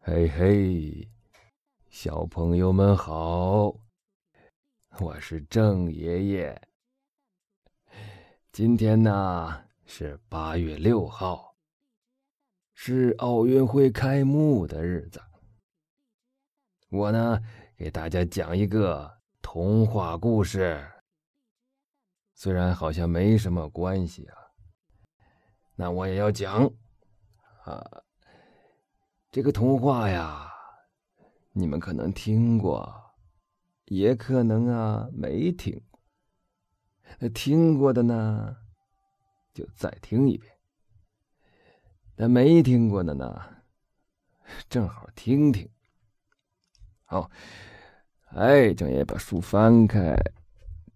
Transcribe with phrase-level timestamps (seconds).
[0.00, 1.08] 嘿嘿，
[1.90, 3.74] 小朋友们好，
[5.00, 6.68] 我是郑爷爷。
[8.52, 11.54] 今天呢是八月六号，
[12.72, 15.20] 是奥运会开幕的日子。
[16.88, 17.38] 我呢
[17.76, 20.90] 给大家讲一个童话故事，
[22.34, 24.36] 虽然好像没什么关系啊，
[25.74, 26.64] 那我也要讲
[27.64, 28.02] 啊。
[29.30, 30.50] 这个童话呀，
[31.52, 32.90] 你们可能听过，
[33.84, 37.28] 也可能啊没听过。
[37.34, 38.56] 听过的呢，
[39.52, 40.50] 就再听一遍；
[42.16, 43.38] 那没听过的呢，
[44.70, 45.68] 正好听听。
[47.04, 47.30] 好，
[48.30, 50.16] 哎，郑爷把书翻开，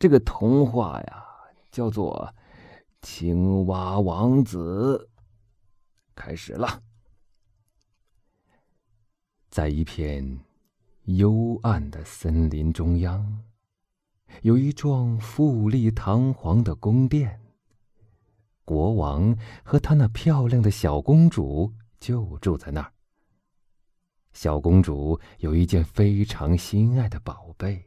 [0.00, 1.24] 这个童话呀，
[1.70, 2.34] 叫做
[3.02, 5.08] 《青蛙王子》，
[6.16, 6.82] 开始了。
[9.56, 10.38] 在一片
[11.04, 13.42] 幽暗的森林中央，
[14.42, 17.40] 有一幢富丽堂皇的宫殿。
[18.66, 22.92] 国王和他那漂亮的小公主就住在那儿。
[24.34, 27.82] 小公主有一件非常心爱的宝贝，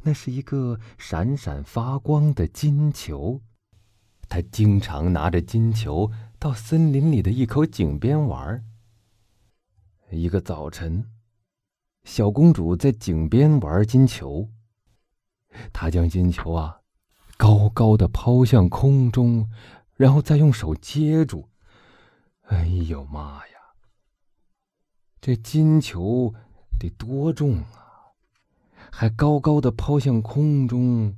[0.00, 3.38] 那是一个闪闪发光的金球。
[4.30, 8.64] 她经常拿着金球到森林里的一口井边玩。
[10.10, 11.04] 一个早晨，
[12.02, 14.48] 小公主在井边玩金球。
[15.72, 16.80] 她将金球啊，
[17.36, 19.48] 高高的抛向空中，
[19.94, 21.48] 然后再用手接住。
[22.46, 23.54] 哎呦妈呀！
[25.20, 26.34] 这金球
[26.78, 28.10] 得多重啊！
[28.90, 31.16] 还高高的抛向空中，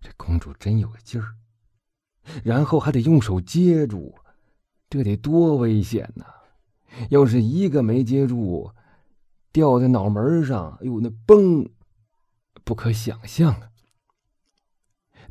[0.00, 1.36] 这公主真有劲儿。
[2.42, 4.14] 然后还得用手接住，
[4.88, 6.24] 这得多危险呐！
[7.10, 8.70] 要是一个没接住，
[9.52, 11.68] 掉在脑门上，哎呦，那崩，
[12.64, 13.70] 不可想象啊！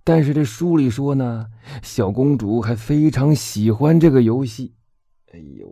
[0.04, 1.48] 但是这书里说呢，
[1.84, 4.74] 小公主还非常喜欢这个游戏。
[5.32, 5.72] 哎呦，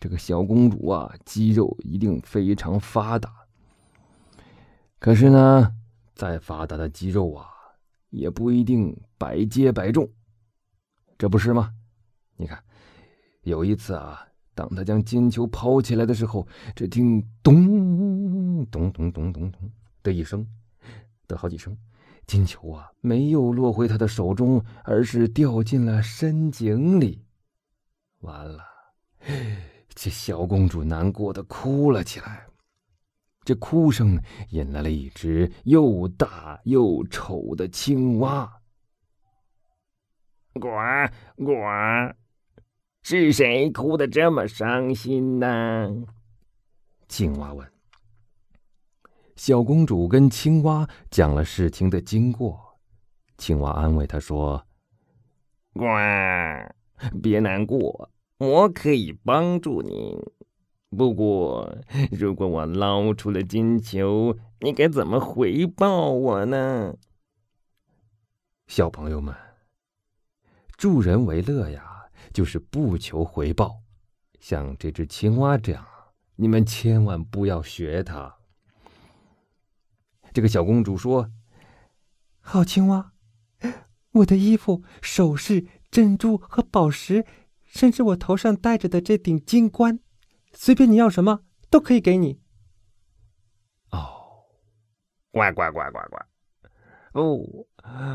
[0.00, 3.32] 这个小公主啊，肌肉一定非常发达。
[4.98, 5.72] 可是呢，
[6.14, 7.46] 再发达的肌肉啊，
[8.10, 10.10] 也不一定百接百中，
[11.16, 11.72] 这不是吗？
[12.36, 12.62] 你看，
[13.42, 14.25] 有一次啊。
[14.56, 19.70] 当他将金球抛起来的时候，只听“咚咚咚咚咚咚”
[20.02, 20.44] 的一声，
[21.28, 21.76] 的好几声，
[22.26, 27.22] 金球啊没有落回他的手中，而是掉进了深井里。
[28.20, 28.64] 完了，
[29.90, 32.46] 这小公主难过的哭了起来。
[33.44, 34.18] 这哭声
[34.50, 38.50] 引来了一只又大又丑的青蛙。
[40.54, 40.70] 呱
[41.44, 41.52] 呱。
[43.08, 46.06] 是谁哭得这么伤心呢？
[47.06, 47.64] 青蛙问。
[49.36, 52.80] 小公主跟青蛙讲了事情的经过，
[53.38, 54.66] 青蛙安慰她说
[55.72, 55.84] ：“呱，
[57.22, 60.18] 别难过，我可以帮助你。
[60.90, 61.78] 不过，
[62.10, 66.96] 如果我捞出了金球，你该怎么回报我呢？”
[68.66, 69.32] 小朋友们，
[70.76, 71.92] 助人为乐呀。
[72.36, 73.80] 就是不求回报，
[74.40, 75.86] 像这只青蛙这样，
[76.34, 78.36] 你们千万不要学它。
[80.34, 81.30] 这个小公主说
[82.40, 83.14] ：“好青蛙，
[84.10, 87.24] 我的衣服、首饰、珍珠和宝石，
[87.64, 90.00] 甚至我头上戴着的这顶金冠，
[90.52, 92.42] 随便你要什么，都可以给你。”
[93.92, 94.44] 哦，
[95.30, 97.18] 呱呱呱呱呱！
[97.18, 97.66] 哦，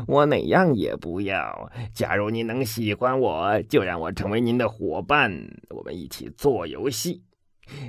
[0.06, 1.70] 我哪样也不要。
[1.94, 5.32] 假如您能喜欢我，就让我成为您的伙伴，
[5.70, 7.22] 我们一起做游戏。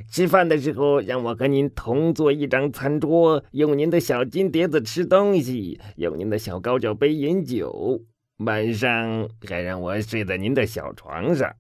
[0.10, 8.02] 吃饭的时候，让我和您同坐一张餐桌，用您的小金碟子吃东西，用您的小高脚杯饮酒。
[8.38, 11.54] 晚上还让我睡在您的小床上。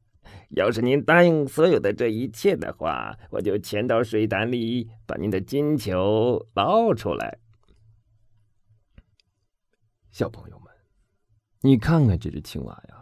[0.49, 7.39] 要是您答应所有的这一切的话，我就潜到水潭里，把您的金球捞出来。
[10.23, 10.71] 小朋友们，
[11.59, 12.95] 你看看这只青蛙呀，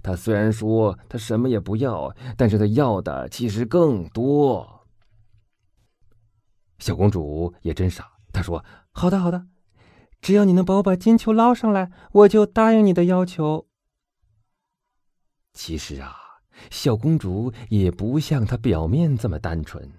[0.00, 4.86] 它虽然说它什么也不要，但是它要的其实更多。
[6.78, 9.48] 小公主也真傻，她说：“好的，好的，
[10.20, 13.66] 只要你能帮我把金球捞上来，我就答应你的要求。”
[15.52, 16.14] 其实啊，
[16.70, 19.92] 小公主也不像她表面这么单纯，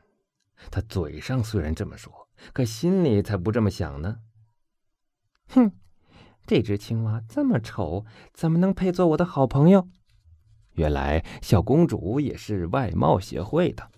[0.72, 4.20] 她嘴上虽然这么说，可心里才不这么想呢。
[5.50, 5.70] 哼！
[6.52, 9.88] 这只青蛙这么丑，怎么能配做我的好朋友？
[10.74, 13.90] 原来小公主也是外貌协会的。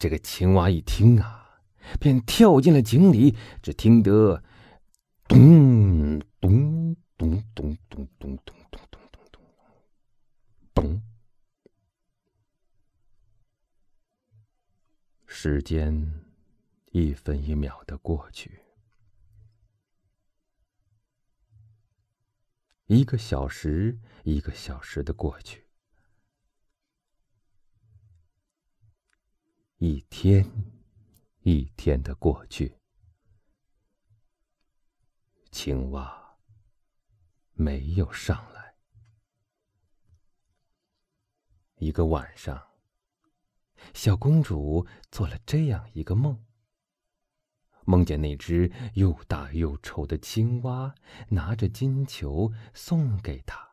[0.00, 1.60] 这个青蛙一听啊，
[2.00, 3.36] 便跳进了井里。
[3.62, 4.42] 只听得
[5.28, 9.00] 咚咚咚咚咚咚咚咚咚
[9.30, 9.40] 咚
[10.74, 11.02] 咚，咚
[15.24, 16.20] 时间
[16.90, 18.60] 一分一秒的过去。
[22.88, 25.58] 一个小时，一个小时的过去；
[29.76, 30.42] 一天，
[31.40, 32.78] 一天的过去。
[35.50, 36.38] 青蛙
[37.52, 38.74] 没有上来。
[41.74, 42.70] 一个晚上，
[43.92, 46.42] 小公主做了这样一个梦。
[47.88, 50.94] 梦见那只又大又丑的青蛙
[51.30, 53.70] 拿着金球送给他，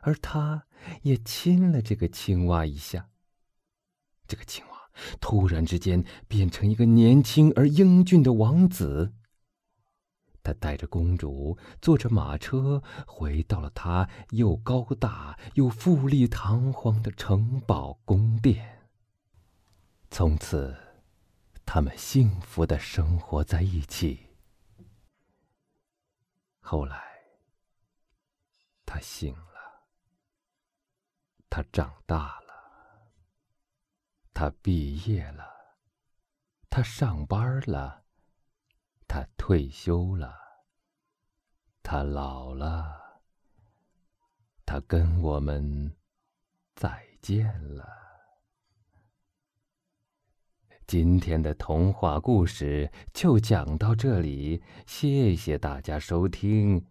[0.00, 0.66] 而他
[1.02, 3.10] 也亲了这个青蛙一下。
[4.26, 9.12] 这个青蛙突然之间变成一个年轻而英俊的王子。
[10.42, 18.88] 他带着公主坐着马车回到了他又高大又富丽堂皇的城堡宫殿。
[20.10, 20.91] 从此。
[21.64, 24.28] 他们幸福的生活在一起。
[26.60, 27.02] 后来，
[28.84, 29.86] 他醒了，
[31.48, 33.10] 他长大了，
[34.34, 35.44] 他毕业了，
[36.70, 38.04] 他上班了，
[39.08, 40.38] 他退休了，
[41.82, 43.22] 他老了，
[44.64, 45.96] 他跟我们
[46.74, 48.01] 再见了。
[50.86, 56.84] 今天的童话故事就讲到这里，谢谢大家收听，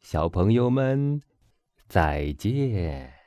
[0.00, 1.20] 小朋友们，
[1.88, 3.21] 再见。